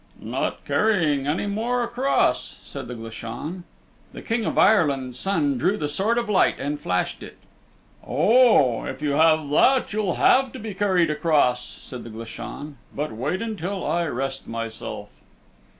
[0.19, 3.65] "Not carrying any more across," said the Glashan.
[4.13, 7.37] The King of Ireland's Son drew the Sword of Light and flashed it.
[8.03, 12.77] "Oh, if you have that, you'll have to be carried across," said the Glashan.
[12.95, 15.09] "But wait until I rest myself."